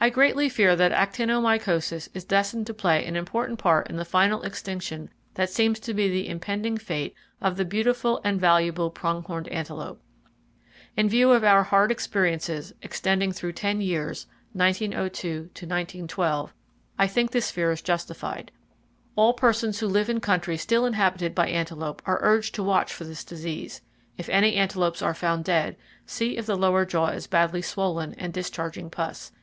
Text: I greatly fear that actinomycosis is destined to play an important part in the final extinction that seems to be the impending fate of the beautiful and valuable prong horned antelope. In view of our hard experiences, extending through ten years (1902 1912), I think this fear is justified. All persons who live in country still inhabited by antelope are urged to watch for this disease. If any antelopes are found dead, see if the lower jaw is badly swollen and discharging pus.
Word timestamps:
I 0.00 0.10
greatly 0.10 0.48
fear 0.48 0.74
that 0.74 0.90
actinomycosis 0.90 2.08
is 2.12 2.24
destined 2.24 2.66
to 2.66 2.74
play 2.74 3.06
an 3.06 3.14
important 3.14 3.60
part 3.60 3.88
in 3.88 3.98
the 3.98 4.04
final 4.04 4.42
extinction 4.42 5.10
that 5.34 5.48
seems 5.48 5.78
to 5.78 5.94
be 5.94 6.08
the 6.08 6.28
impending 6.28 6.76
fate 6.76 7.14
of 7.40 7.56
the 7.56 7.64
beautiful 7.64 8.20
and 8.24 8.40
valuable 8.40 8.90
prong 8.90 9.22
horned 9.22 9.46
antelope. 9.46 10.02
In 10.96 11.08
view 11.08 11.30
of 11.30 11.44
our 11.44 11.62
hard 11.62 11.92
experiences, 11.92 12.72
extending 12.82 13.30
through 13.30 13.52
ten 13.52 13.80
years 13.80 14.26
(1902 14.54 15.42
1912), 15.54 16.52
I 16.98 17.06
think 17.06 17.30
this 17.30 17.52
fear 17.52 17.70
is 17.70 17.80
justified. 17.80 18.50
All 19.14 19.34
persons 19.34 19.78
who 19.78 19.86
live 19.86 20.10
in 20.10 20.18
country 20.18 20.56
still 20.56 20.84
inhabited 20.84 21.32
by 21.32 21.46
antelope 21.46 22.02
are 22.06 22.18
urged 22.22 22.56
to 22.56 22.64
watch 22.64 22.92
for 22.92 23.04
this 23.04 23.22
disease. 23.22 23.82
If 24.18 24.28
any 24.30 24.56
antelopes 24.56 25.00
are 25.00 25.14
found 25.14 25.44
dead, 25.44 25.76
see 26.06 26.36
if 26.38 26.46
the 26.46 26.56
lower 26.56 26.84
jaw 26.84 27.06
is 27.10 27.28
badly 27.28 27.62
swollen 27.62 28.14
and 28.14 28.32
discharging 28.32 28.90
pus. 28.90 29.30